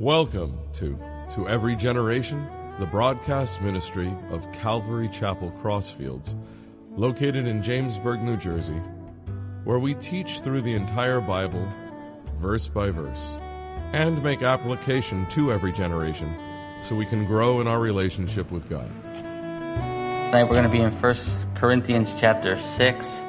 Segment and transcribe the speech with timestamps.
[0.00, 0.96] Welcome to
[1.34, 2.46] To Every Generation,
[2.78, 6.36] the broadcast ministry of Calvary Chapel Crossfields,
[6.94, 8.80] located in Jamesburg, New Jersey,
[9.64, 11.66] where we teach through the entire Bible,
[12.40, 13.26] verse by verse,
[13.92, 16.32] and make application to every generation
[16.84, 18.88] so we can grow in our relationship with God.
[19.02, 21.14] Tonight we're going to be in 1
[21.56, 23.24] Corinthians chapter 6.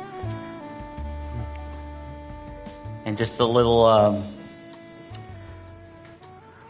[3.05, 4.23] And just a little um,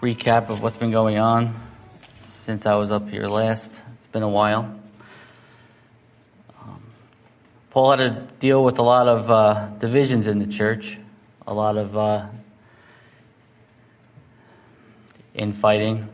[0.01, 1.53] recap of what's been going on
[2.21, 3.83] since I was up here last.
[3.95, 4.79] It's been a while.
[6.61, 6.81] Um,
[7.69, 10.97] Paul had to deal with a lot of uh, divisions in the church,
[11.45, 12.27] a lot of uh,
[15.33, 16.07] infighting.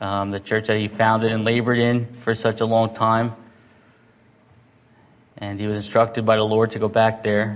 [0.00, 3.34] Um, the church that he founded and labored in for such a long time.
[5.38, 7.48] And he was instructed by the Lord to go back there.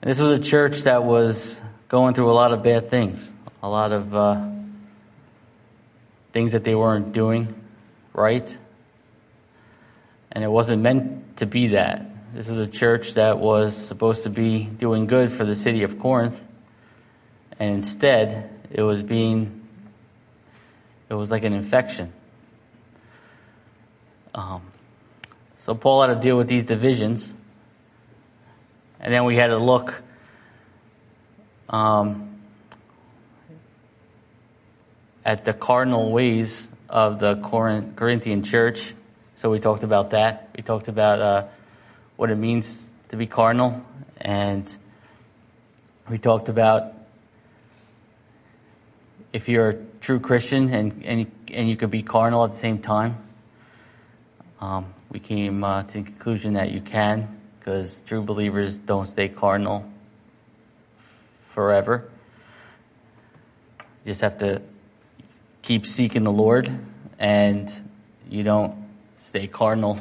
[0.00, 3.32] And this was a church that was going through a lot of bad things
[3.62, 4.48] a lot of uh,
[6.32, 7.54] things that they weren't doing
[8.12, 8.58] right.
[10.32, 12.06] And it wasn't meant to be that.
[12.34, 15.98] This was a church that was supposed to be doing good for the city of
[15.98, 16.44] Corinth.
[17.60, 19.68] And instead, it was being,
[21.10, 22.12] it was like an infection.
[24.34, 24.62] Um,
[25.58, 27.34] so Paul had to deal with these divisions.
[28.98, 30.02] And then we had to look
[31.68, 32.31] um,
[35.24, 37.36] at the cardinal ways of the
[37.96, 38.94] Corinthian church.
[39.36, 40.50] So we talked about that.
[40.56, 41.46] We talked about uh,
[42.16, 43.84] what it means to be cardinal,
[44.20, 44.76] and
[46.08, 46.94] we talked about
[49.32, 52.56] if you're a true Christian and and you, and you could be cardinal at the
[52.56, 53.16] same time.
[54.60, 59.28] Um, we came uh, to the conclusion that you can, because true believers don't stay
[59.28, 59.84] cardinal
[61.48, 62.08] forever.
[64.04, 64.62] You just have to
[65.62, 66.70] keep seeking the Lord
[67.18, 67.72] and
[68.28, 68.74] you don't
[69.24, 69.98] stay cardinal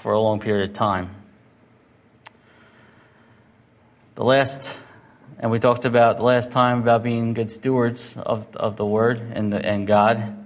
[0.00, 1.10] for a long period of time.
[4.14, 4.78] The last,
[5.38, 9.20] and we talked about the last time about being good stewards of, of the Word
[9.32, 10.44] and, the, and God,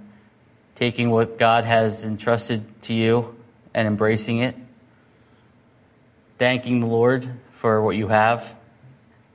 [0.75, 3.35] taking what God has entrusted to you
[3.73, 4.55] and embracing it,
[6.37, 8.55] thanking the Lord for what you have,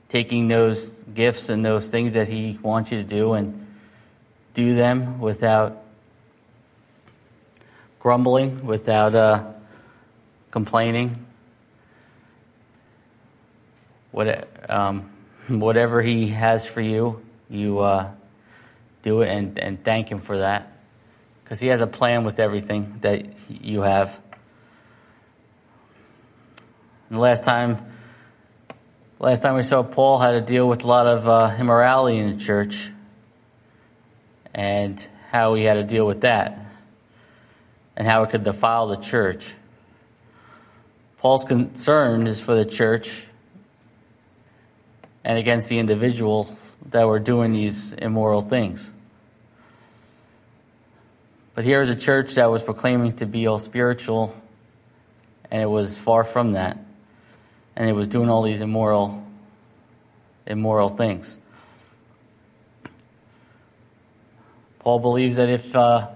[0.08, 3.63] taking those gifts and those things that He wants you to do and
[4.54, 5.82] do them without
[7.98, 9.44] grumbling, without uh,
[10.52, 11.26] complaining.
[14.12, 15.10] What, um,
[15.48, 17.20] whatever He has for you,
[17.50, 18.12] you uh,
[19.02, 20.72] do it and, and thank Him for that.
[21.42, 24.20] Because He has a plan with everything that you have.
[27.08, 27.84] And the last time,
[29.18, 32.38] last time we saw Paul had to deal with a lot of uh, immorality in
[32.38, 32.90] the church
[34.54, 36.58] and how he had to deal with that
[37.96, 39.54] and how it could defile the church.
[41.18, 43.24] Paul's concern is for the church
[45.24, 46.56] and against the individual
[46.90, 48.92] that were doing these immoral things.
[51.54, 54.36] But here is a church that was proclaiming to be all spiritual,
[55.50, 56.78] and it was far from that.
[57.76, 59.24] And it was doing all these immoral,
[60.46, 61.38] immoral things.
[64.84, 66.08] Paul believes that if uh,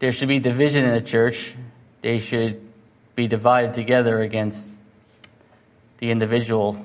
[0.00, 1.54] there should be division in the church,
[2.02, 2.60] they should
[3.14, 4.76] be divided together against
[5.98, 6.84] the individual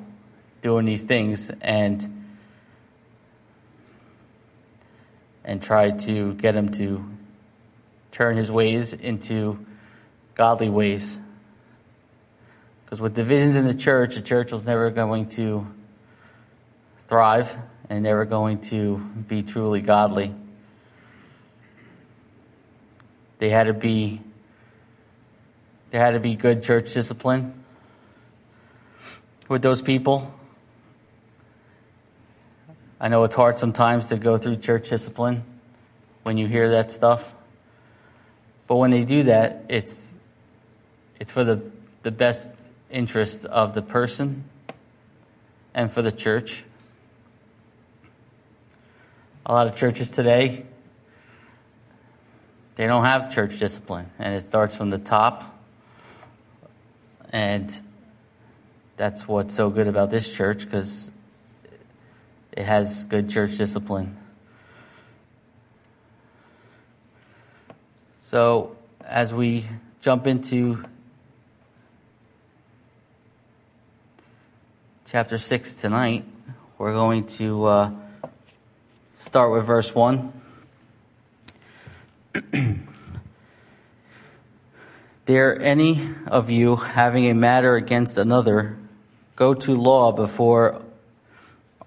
[0.62, 2.08] doing these things and
[5.44, 7.04] and try to get him to
[8.12, 9.66] turn his ways into
[10.36, 11.20] godly ways.
[12.84, 15.66] Because with divisions in the church, the church was never going to
[17.08, 17.58] thrive
[17.90, 20.34] and never going to be truly godly.
[23.40, 24.22] They had to be
[25.92, 27.64] there had to be good church discipline
[29.48, 30.34] with those people.
[33.00, 35.44] I know it's hard sometimes to go through church discipline
[36.24, 37.32] when you hear that stuff.
[38.68, 40.14] But when they do that, it's
[41.20, 41.62] it's for the
[42.04, 42.52] the best
[42.90, 44.44] interest of the person
[45.74, 46.64] and for the church.
[49.46, 50.66] A lot of churches today
[52.76, 55.52] they don't have church discipline, and it starts from the top.
[57.32, 57.82] And
[58.98, 61.12] that's what's so good about this church because
[62.52, 64.18] it has good church discipline.
[68.24, 69.66] So, as we
[70.02, 70.84] jump into
[75.06, 76.26] chapter 6 tonight,
[76.78, 77.92] we're going to uh,
[79.14, 80.42] start with verse 1.
[85.26, 88.78] Dare any of you, having a matter against another,
[89.36, 90.84] go to law before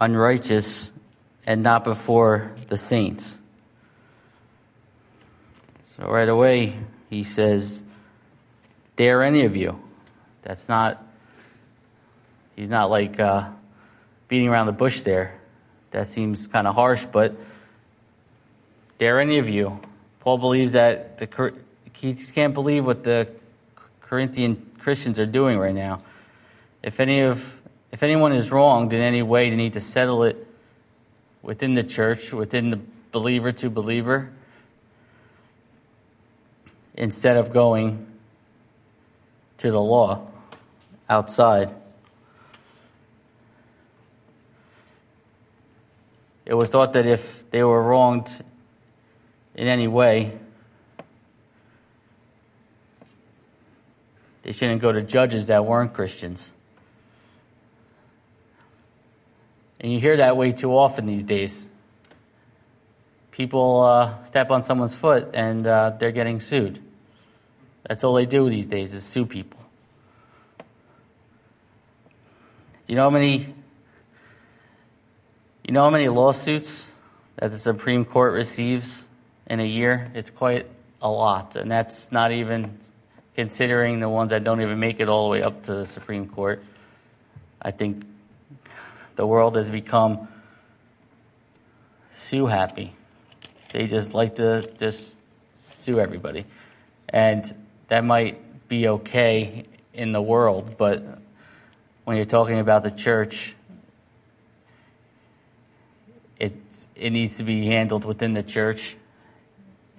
[0.00, 0.90] unrighteous
[1.46, 3.38] and not before the saints?
[5.96, 6.76] So right away,
[7.10, 7.82] he says,
[8.96, 9.80] Dare any of you.
[10.42, 11.04] That's not,
[12.56, 13.50] he's not like uh,
[14.28, 15.38] beating around the bush there.
[15.90, 17.36] That seems kind of harsh, but
[18.98, 19.80] dare any of you.
[20.28, 21.54] Paul believes that the
[21.94, 23.28] he can't believe what the
[24.02, 26.02] Corinthian Christians are doing right now.
[26.82, 27.56] If any of
[27.92, 30.46] if anyone is wronged in any way, they need to settle it
[31.40, 32.78] within the church, within the
[33.10, 34.30] believer to believer,
[36.94, 38.06] instead of going
[39.56, 40.26] to the law
[41.08, 41.74] outside.
[46.44, 48.44] It was thought that if they were wronged
[49.58, 50.38] in any way,
[54.48, 56.54] They shouldn't go to judges that weren't Christians.
[59.78, 61.68] And you hear that way too often these days.
[63.30, 66.82] People uh, step on someone's foot and uh, they're getting sued.
[67.86, 69.60] That's all they do these days is sue people.
[72.86, 73.54] You know how many
[75.62, 76.90] you know how many lawsuits
[77.36, 79.04] that the Supreme Court receives
[79.48, 80.10] in a year?
[80.14, 80.66] It's quite
[81.00, 82.78] a lot, and that's not even
[83.34, 86.28] considering the ones that don't even make it all the way up to the Supreme
[86.28, 86.62] Court.
[87.62, 88.04] I think
[89.16, 90.28] the world has become
[92.12, 92.94] sue happy.
[93.72, 95.16] They just like to just
[95.62, 96.46] sue everybody.
[97.08, 97.54] And
[97.88, 99.64] that might be okay
[99.94, 101.02] in the world, but
[102.04, 103.54] when you're talking about the church,
[106.38, 106.54] it,
[106.94, 108.96] it needs to be handled within the church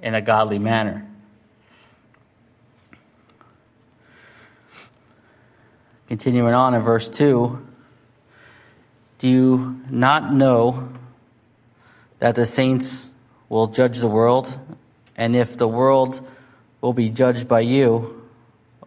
[0.01, 1.05] in a godly manner.
[6.07, 7.67] Continuing on in verse 2
[9.19, 10.89] Do you not know
[12.19, 13.11] that the saints
[13.47, 14.59] will judge the world?
[15.15, 16.25] And if the world
[16.81, 18.27] will be judged by you,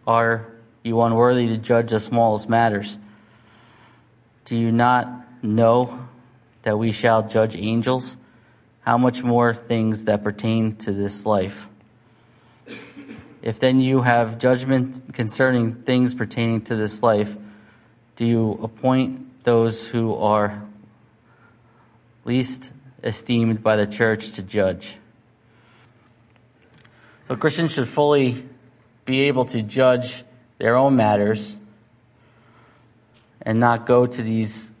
[0.05, 0.51] are
[0.83, 2.97] you unworthy to judge the smallest matters?
[4.45, 6.07] Do you not know
[6.63, 8.17] that we shall judge angels?
[8.83, 11.69] How much more things that pertain to this life?
[13.41, 17.35] If then you have judgment concerning things pertaining to this life,
[18.15, 20.63] do you appoint those who are
[22.25, 22.71] least
[23.03, 24.97] esteemed by the church to judge?
[27.27, 28.47] So Christians should fully
[29.05, 30.23] be able to judge
[30.57, 31.55] their own matters
[33.41, 34.71] and not go to these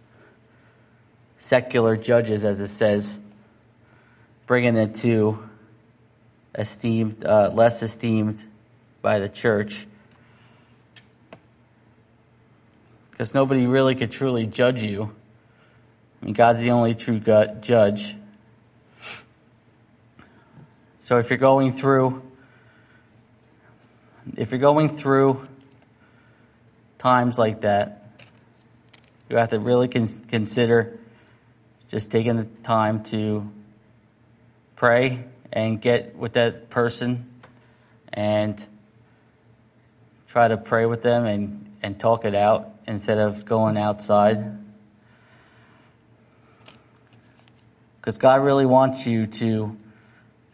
[1.37, 3.21] secular judges, as it says,
[4.45, 5.49] bringing it to
[6.55, 8.45] esteemed, uh, less esteemed
[9.01, 9.87] by the church.
[13.11, 15.13] Because nobody really could truly judge you.
[16.21, 18.15] I mean, God's the only true judge.
[21.01, 22.23] So if you're going through,
[24.37, 25.47] if you're going through
[26.97, 28.07] times like that,
[29.29, 30.97] you have to really consider
[31.89, 33.51] just taking the time to
[34.75, 37.29] pray and get with that person
[38.11, 38.65] and
[40.27, 44.57] try to pray with them and, and talk it out instead of going outside.
[47.99, 49.77] Because God really wants you to,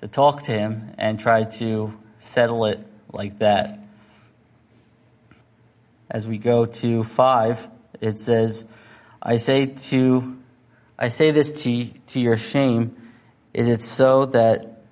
[0.02, 2.80] to talk to Him and try to settle it
[3.12, 3.80] like that.
[6.12, 7.68] As we go to 5,
[8.02, 8.66] it says,
[9.22, 10.40] I say to
[11.02, 12.99] I say this to, to your shame.
[13.54, 14.84] Is it so that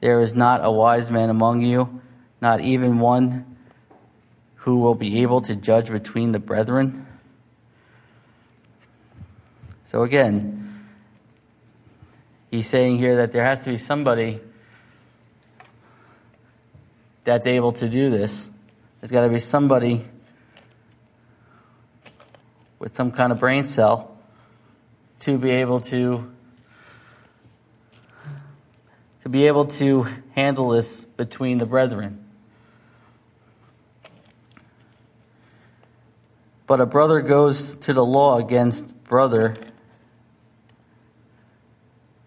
[0.00, 2.00] there is not a wise man among you,
[2.40, 3.56] not even one
[4.56, 7.06] who will be able to judge between the brethren?
[9.84, 10.86] So again,
[12.50, 14.40] he's saying here that there has to be somebody
[17.24, 18.50] that's able to do this.
[19.00, 20.04] There's got to be somebody
[22.78, 24.16] with some kind of brain cell
[25.20, 26.32] to be able to
[29.22, 32.24] to be able to handle this between the brethren.
[36.66, 39.54] But a brother goes to the law against brother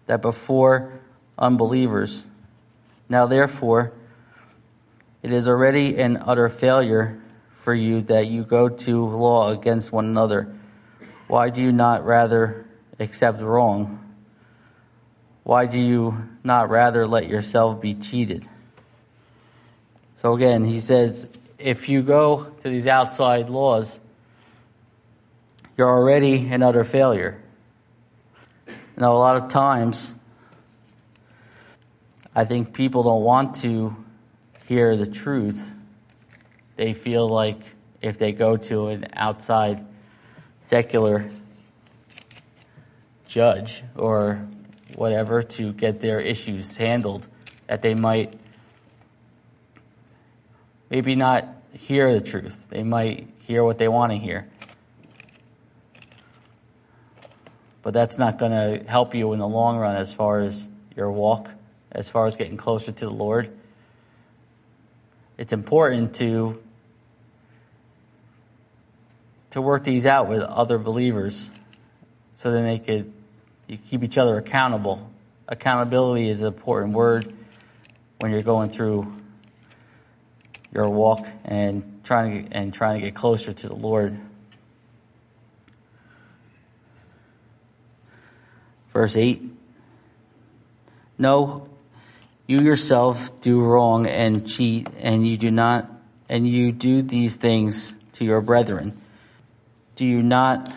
[0.06, 1.00] that before
[1.38, 2.26] unbelievers.
[3.08, 3.92] Now, therefore,
[5.22, 7.20] it is already an utter failure
[7.58, 10.54] for you that you go to law against one another.
[11.26, 12.64] Why do you not rather
[12.98, 14.05] accept wrong?
[15.46, 18.48] Why do you not rather let yourself be cheated?
[20.16, 24.00] So again, he says, if you go to these outside laws,
[25.78, 27.40] you're already an utter failure.
[28.96, 30.16] Now, a lot of times,
[32.34, 33.94] I think people don't want to
[34.66, 35.70] hear the truth.
[36.74, 37.60] They feel like
[38.02, 39.86] if they go to an outside
[40.60, 41.30] secular
[43.28, 44.44] judge or
[44.96, 47.28] whatever to get their issues handled,
[47.66, 48.34] that they might
[50.90, 52.66] maybe not hear the truth.
[52.70, 54.48] They might hear what they want to hear.
[57.82, 61.12] But that's not going to help you in the long run as far as your
[61.12, 61.50] walk,
[61.92, 63.56] as far as getting closer to the Lord.
[65.38, 66.60] It's important to
[69.50, 71.50] to work these out with other believers
[72.34, 73.10] so then they could
[73.68, 75.10] you keep each other accountable.
[75.48, 77.32] Accountability is an important word
[78.20, 79.12] when you're going through
[80.72, 84.18] your walk and trying to, and trying to get closer to the Lord.
[88.92, 89.42] Verse 8
[91.18, 91.68] No,
[92.46, 95.90] you yourself do wrong and cheat, and you do not,
[96.28, 99.00] and you do these things to your brethren.
[99.96, 100.74] Do you not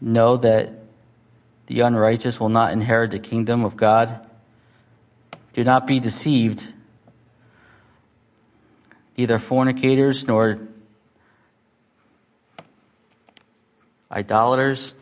[0.00, 0.83] know that
[1.66, 4.26] the unrighteous will not inherit the kingdom of God?
[5.52, 6.72] Do not be deceived
[9.16, 10.58] neither fornicators nor
[14.10, 14.94] idolaters,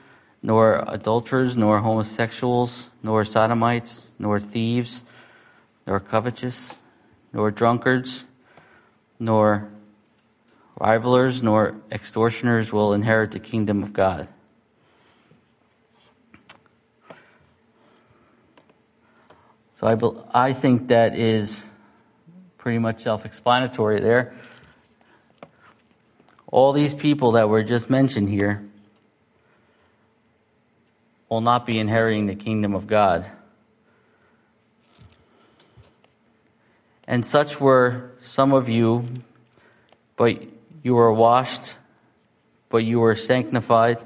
[0.42, 5.04] nor adulterers, nor homosexuals, nor sodomites, nor thieves,
[5.86, 6.78] nor covetous,
[7.32, 8.24] nor drunkards,
[9.18, 9.68] nor
[10.78, 14.28] rivalers, nor extortioners will inherit the kingdom of God.
[19.82, 21.64] So I, I think that is
[22.56, 24.32] pretty much self explanatory there.
[26.46, 28.64] All these people that were just mentioned here
[31.28, 33.28] will not be inheriting the kingdom of God.
[37.08, 39.08] And such were some of you,
[40.14, 40.40] but
[40.84, 41.74] you were washed,
[42.68, 44.00] but you were sanctified,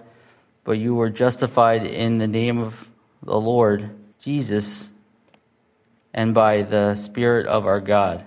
[0.64, 2.88] but you were justified in the name of
[3.23, 3.90] the Lord
[4.21, 4.90] Jesus
[6.16, 8.25] and by the Spirit of our God.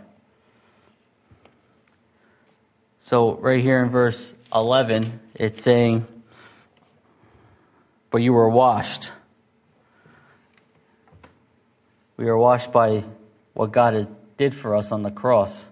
[3.00, 6.08] So, right here in verse 11, it's saying,
[8.12, 9.12] But you were washed.
[12.15, 13.05] We are washed by
[13.53, 15.67] what God has, did for us on the cross.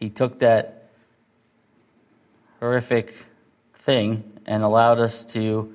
[0.00, 0.88] He took that
[2.60, 3.14] horrific
[3.80, 5.74] thing and allowed us to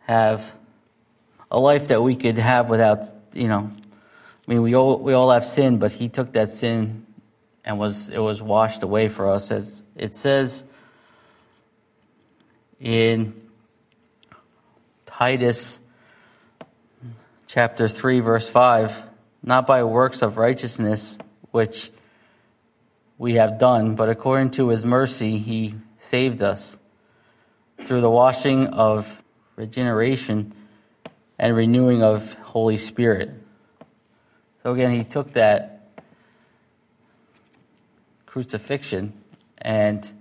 [0.00, 0.52] have
[1.50, 3.04] a life that we could have without,
[3.36, 7.06] you know, I mean, we all, we all have sin, but He took that sin
[7.66, 10.64] and was it was washed away for us as it says
[12.80, 13.34] in
[15.04, 15.80] Titus
[17.48, 19.02] chapter 3 verse 5
[19.42, 21.18] not by works of righteousness
[21.50, 21.90] which
[23.18, 26.78] we have done but according to his mercy he saved us
[27.84, 29.22] through the washing of
[29.56, 30.52] regeneration
[31.38, 33.30] and renewing of holy spirit
[34.62, 35.76] so again he took that
[38.36, 39.14] crucifixion,
[39.56, 40.12] and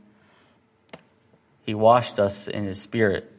[1.64, 3.30] he washed us in his spirit.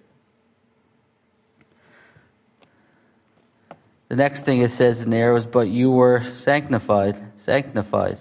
[4.08, 8.20] The next thing it says in there was, But you were sanctified, sanctified,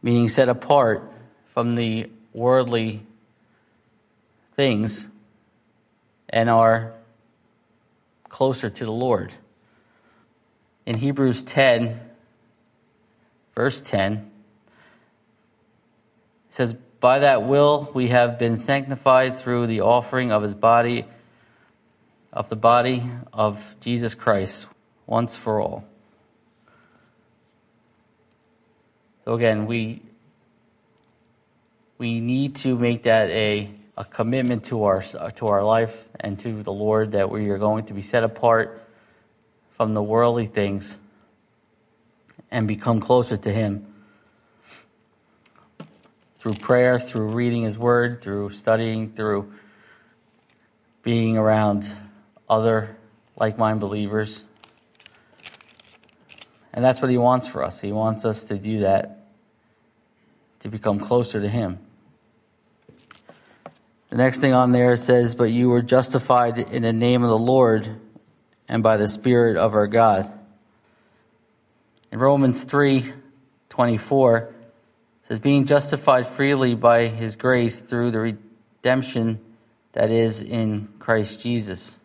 [0.00, 1.12] meaning set apart
[1.52, 3.02] from the worldly
[4.54, 5.06] things
[6.30, 6.94] and are
[8.28, 9.34] closer to the Lord.
[10.86, 12.00] In Hebrews 10,
[13.54, 14.30] verse 10,
[16.48, 21.04] it says, By that will we have been sanctified through the offering of his body,
[22.32, 24.66] of the body of Jesus Christ,
[25.06, 25.84] once for all.
[29.24, 30.02] So again, we
[31.98, 36.62] we need to make that a, a commitment to our to our life and to
[36.62, 38.88] the Lord that we are going to be set apart
[39.76, 40.98] from the worldly things
[42.48, 43.92] and become closer to Him
[46.38, 49.52] through prayer, through reading His Word, through studying, through
[51.02, 51.90] being around
[52.48, 52.96] other
[53.36, 54.44] like minded believers.
[56.72, 57.80] And that's what He wants for us.
[57.80, 59.26] He wants us to do that,
[60.60, 61.80] to become closer to Him.
[64.10, 67.28] The next thing on there it says, But you were justified in the name of
[67.28, 68.00] the Lord
[68.68, 70.32] and by the Spirit of our God.
[72.10, 73.12] In Romans 3
[73.68, 74.54] 24,
[75.28, 79.38] says, being justified freely by his grace through the redemption
[79.92, 81.98] that is in Christ Jesus.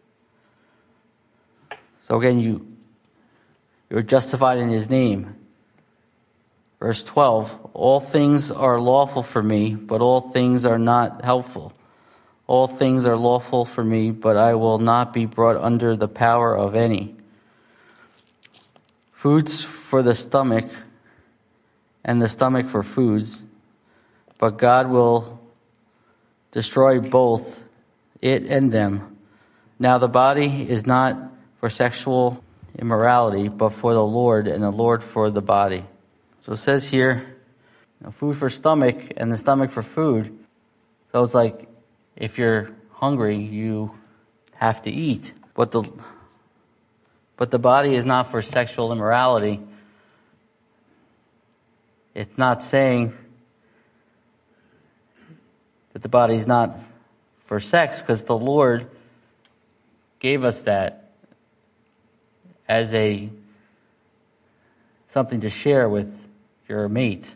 [2.04, 2.68] So again, you,
[3.90, 5.36] you're justified in his name.
[6.80, 11.74] Verse 12, all things are lawful for me, but all things are not helpful.
[12.46, 16.58] All things are lawful for me, but I will not be brought under the power
[16.58, 17.16] of any.
[19.14, 20.66] Foods for the stomach,
[22.04, 23.44] and the stomach for foods,
[24.38, 25.40] but God will
[26.52, 27.64] destroy both
[28.22, 29.18] it and them.
[29.80, 31.18] Now the body is not
[31.60, 32.44] for sexual
[32.78, 35.86] immorality, but for the Lord, and the Lord for the body.
[36.46, 37.38] So it says here,
[38.12, 40.38] food for stomach and the stomach for food.
[41.14, 41.70] So it's like
[42.16, 43.98] if you're hungry, you
[44.56, 45.34] have to eat.
[45.54, 45.92] But the
[47.36, 49.60] but the body is not for sexual immorality.
[52.14, 53.14] It's not saying
[55.94, 56.78] that the body is not
[57.46, 58.88] for sex because the Lord
[60.20, 61.12] gave us that
[62.68, 63.30] as a
[65.10, 66.30] something to share with
[66.70, 67.36] your mate.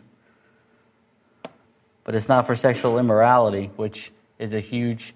[2.04, 5.14] But it's not for sexual immorality, which is a huge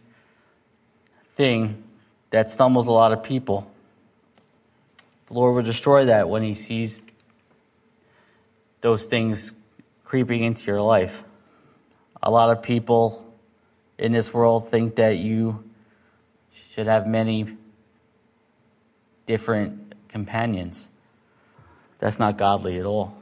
[1.36, 1.82] thing
[2.30, 3.70] that stumbles a lot of people.
[5.26, 7.00] The Lord will destroy that when He sees
[8.80, 9.54] those things
[10.04, 11.22] creeping into your life.
[12.22, 13.34] A lot of people
[13.98, 15.64] in this world think that you
[16.72, 17.56] should have many
[19.26, 20.90] different companions.
[21.98, 23.16] That's not godly at all.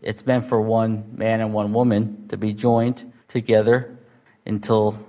[0.00, 3.93] It's meant for one man and one woman to be joined together
[4.46, 5.06] until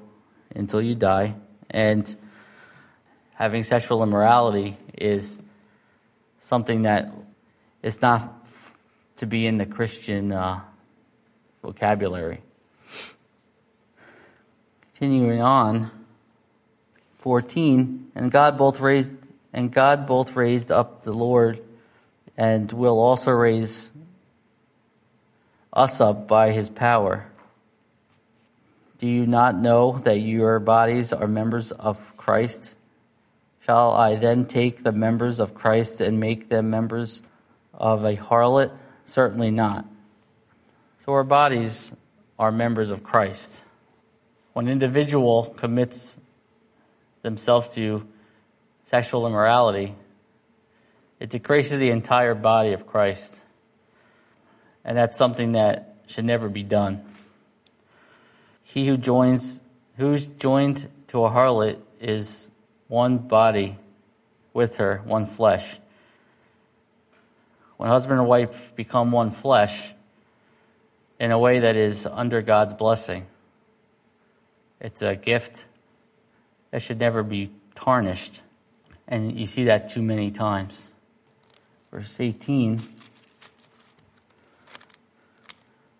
[0.56, 1.36] until you die
[1.70, 2.16] and
[3.34, 5.40] having sexual immorality is
[6.40, 7.12] something that
[7.84, 8.34] is not
[9.18, 10.62] to be in the Christian uh,
[11.62, 12.42] vocabulary.
[14.94, 15.92] Continuing on,
[17.20, 19.18] 14, and God both raised
[19.52, 21.62] and God both raised up the Lord
[22.38, 23.92] and will also raise
[25.72, 27.26] us up by his power.
[29.06, 32.74] Do you not know that your bodies are members of Christ?
[33.60, 37.22] Shall I then take the members of Christ and make them members
[37.72, 38.72] of a harlot?
[39.06, 39.86] Certainly not.
[40.98, 41.92] So our bodies
[42.40, 43.64] are members of Christ.
[44.54, 46.18] When an individual commits
[47.22, 48.08] themselves to
[48.86, 49.94] sexual immorality,
[51.20, 53.40] it decreases the entire body of Christ.
[54.84, 57.06] And that's something that should never be done.
[58.76, 59.62] He who joins,
[59.96, 62.50] who's joined to a harlot is
[62.90, 63.78] one body
[64.54, 65.80] with her, one flesh.
[67.78, 69.94] When husband and wife become one flesh
[71.22, 73.28] in a way that is under God's blessing,
[74.82, 75.68] it's a gift
[76.72, 78.42] that should never be tarnished.
[79.08, 80.92] And you see that too many times.
[81.92, 82.82] Verse 18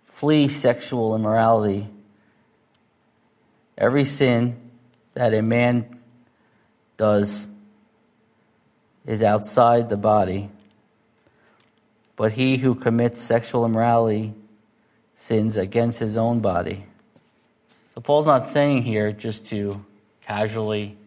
[0.10, 1.88] Flee sexual immorality
[3.78, 4.72] Every sin
[5.16, 6.00] that a man
[6.98, 7.48] does
[9.06, 10.50] is outside the body,
[12.16, 14.34] but he who commits sexual immorality
[15.16, 16.86] sins against his own body.
[17.94, 19.86] So Paul's not saying here just to
[20.26, 20.98] casually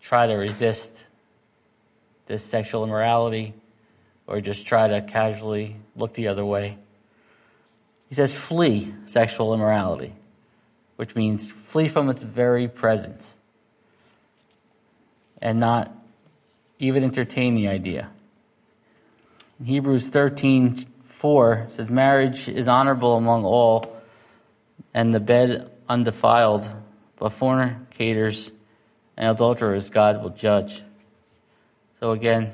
[0.00, 1.04] try to resist
[2.26, 3.54] this sexual immorality
[4.26, 6.78] or just try to casually look the other way.
[8.08, 10.12] He says, flee sexual immorality
[10.96, 13.36] which means flee from its very presence
[15.40, 15.94] and not
[16.78, 18.10] even entertain the idea.
[19.60, 23.96] In Hebrews 13 4 says, Marriage is honorable among all,
[24.92, 26.70] and the bed undefiled,
[27.16, 28.50] but fornicators
[29.16, 30.82] and adulterers God will judge.
[32.00, 32.52] So again,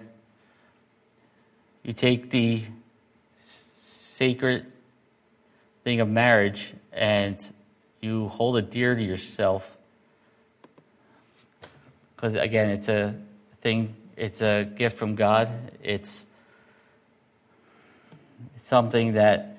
[1.82, 2.62] you take the
[3.48, 4.66] sacred
[5.82, 7.52] thing of marriage and
[8.02, 9.76] you hold it dear to yourself.
[12.16, 13.14] Because again it's a
[13.62, 15.50] thing it's a gift from god.
[15.82, 16.26] It's,
[18.56, 19.56] it's something that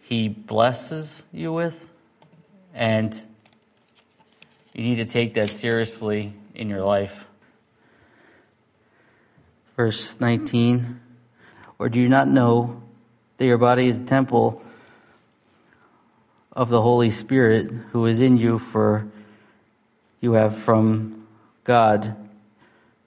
[0.00, 1.88] he blesses you with
[2.74, 3.14] and
[4.72, 7.26] you need to take that seriously in your life.
[9.76, 11.00] Verse 19
[11.78, 12.82] or do you not know
[13.36, 14.62] that your body is a temple
[16.54, 19.06] of the Holy Spirit who is in you, for
[20.20, 21.26] you have from
[21.64, 22.16] God,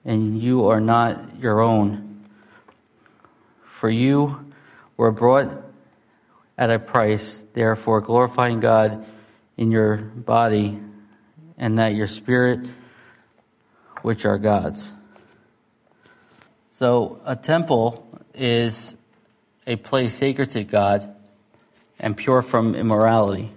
[0.04, 2.24] and you are not your own.
[3.64, 4.52] For you
[4.96, 5.64] were brought
[6.58, 9.06] at a price, therefore glorifying God
[9.56, 10.80] in your body,
[11.56, 12.60] and that your spirit,
[14.02, 14.94] which are God's.
[16.74, 18.96] So, a temple is
[19.66, 21.14] a place sacred to God
[22.00, 23.52] and pure from immorality.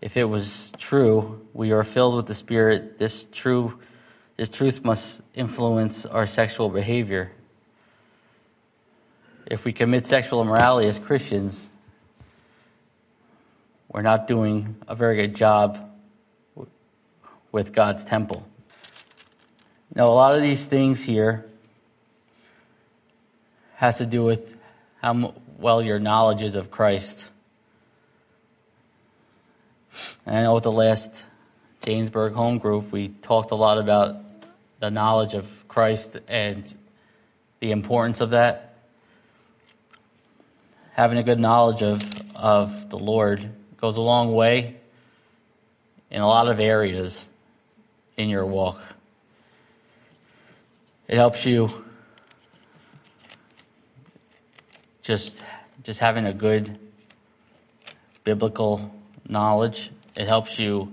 [0.00, 3.78] If it was true, we are filled with the Spirit, this true
[4.36, 7.30] this truth must influence our sexual behavior.
[9.46, 11.68] If we commit sexual immorality as Christians,
[13.88, 15.90] we're not doing a very good job
[17.52, 18.44] with God's temple.
[19.94, 21.44] Now, a lot of these things here
[23.76, 24.56] has to do with
[25.02, 27.24] how well your knowledge is of Christ.
[30.26, 31.10] And I know with the last
[31.82, 34.16] Jamesburg home group, we talked a lot about
[34.80, 36.72] the knowledge of Christ and
[37.60, 38.76] the importance of that.
[40.94, 42.02] Having a good knowledge of,
[42.34, 43.48] of the Lord
[43.80, 44.76] goes a long way
[46.10, 47.26] in a lot of areas
[48.16, 48.80] in your walk.
[51.06, 51.84] It helps you
[55.02, 55.36] just
[55.82, 56.78] just having a good
[58.24, 58.94] biblical
[59.28, 59.90] knowledge.
[60.16, 60.92] It helps you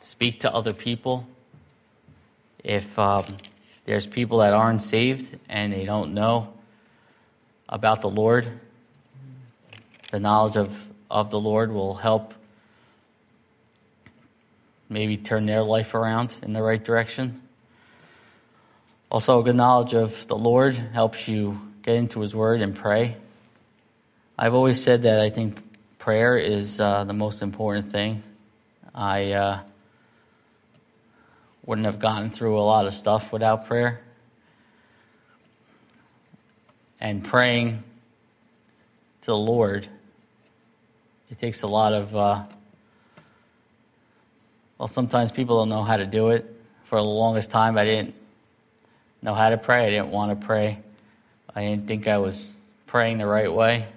[0.00, 1.26] speak to other people.
[2.64, 3.36] If um,
[3.84, 6.52] there's people that aren't saved and they don't know
[7.68, 8.60] about the Lord,
[10.10, 10.74] the knowledge of,
[11.10, 12.34] of the Lord will help
[14.88, 17.42] maybe turn their life around in the right direction.
[19.10, 23.16] Also, a good knowledge of the Lord helps you get into His Word and pray.
[24.38, 25.58] I've always said that I think
[25.98, 28.22] prayer is uh, the most important thing.
[28.94, 29.60] I uh,
[31.64, 34.02] wouldn't have gotten through a lot of stuff without prayer.
[37.00, 37.82] And praying
[39.22, 39.88] to the Lord,
[41.30, 42.44] it takes a lot of, uh,
[44.76, 46.54] well, sometimes people don't know how to do it.
[46.84, 48.14] For the longest time, I didn't
[49.22, 49.86] know how to pray.
[49.86, 50.80] I didn't want to pray.
[51.58, 52.52] I didn't think I was
[52.86, 53.88] praying the right way.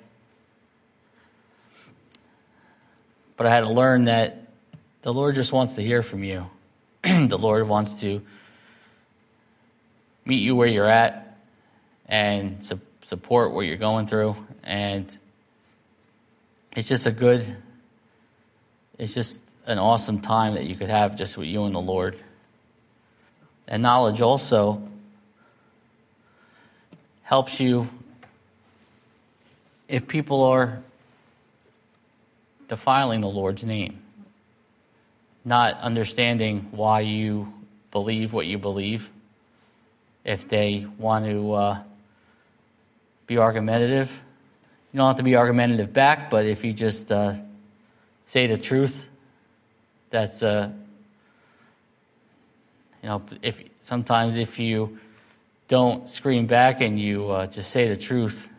[3.38, 4.48] But I had to learn that
[5.04, 6.48] the Lord just wants to hear from you.
[7.04, 8.24] the Lord wants to
[10.26, 11.38] meet you where you're at
[12.08, 14.36] and su- support what you're going through.
[14.64, 15.16] And
[16.76, 17.46] it's just a good,
[18.98, 22.20] it's just an awesome time that you could have just with you and the Lord.
[23.68, 24.82] And knowledge also
[27.32, 27.88] helps you
[29.88, 30.84] if people are
[32.68, 34.02] defiling the Lord's name
[35.46, 37.52] not understanding why you
[37.92, 39.10] believe what you believe.
[40.26, 41.84] If they want to uh,
[43.28, 44.10] be argumentative,
[44.92, 47.36] you don't have to be argumentative back, but if you just uh,
[48.28, 49.08] say the truth,
[50.10, 50.70] that's uh,
[53.02, 55.00] you know, if sometimes if you
[55.72, 58.50] don't scream back and you uh, just say the truth,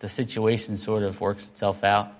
[0.00, 2.12] the situation sort of works itself out.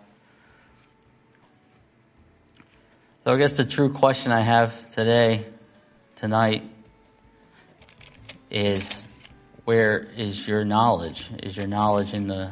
[3.23, 5.45] So I guess the true question I have today,
[6.17, 6.63] tonight,
[8.51, 9.05] is
[9.67, 11.29] where is your knowledge?
[11.43, 12.51] Is your knowledge in the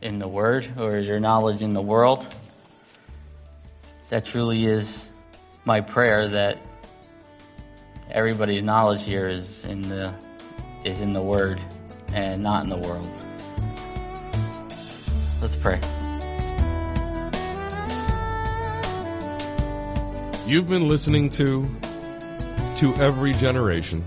[0.00, 2.24] in the Word, or is your knowledge in the world?
[4.10, 5.08] That truly is
[5.64, 6.58] my prayer that
[8.12, 10.12] everybody's knowledge here is in the
[10.84, 11.60] is in the Word
[12.12, 13.08] and not in the world.
[15.40, 15.78] Let's pray.
[20.46, 21.68] You've been listening to
[22.76, 24.04] To Every Generation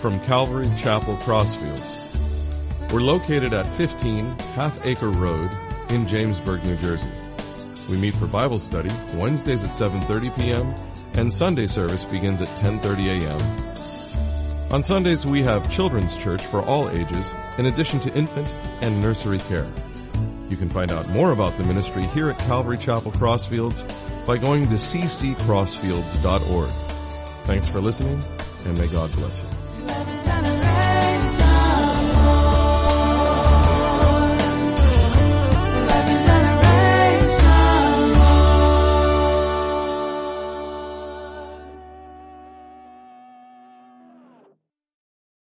[0.00, 2.92] from Calvary Chapel Crossfields.
[2.92, 5.50] We're located at 15 Half Acre Road
[5.88, 7.10] in Jamesburg, New Jersey.
[7.90, 10.74] We meet for Bible study Wednesdays at 7:30 p.m.
[11.16, 13.40] and Sunday service begins at 10:30 a.m.
[14.72, 19.38] On Sundays we have children's church for all ages in addition to infant and nursery
[19.38, 19.70] care.
[20.50, 23.84] You can find out more about the ministry here at Calvary Chapel Crossfields
[24.26, 26.70] by going to cccrossfields.org.
[27.46, 28.22] Thanks for listening,
[28.64, 29.45] and may God bless you.